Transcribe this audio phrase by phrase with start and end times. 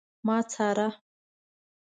[0.25, 0.87] ما څاره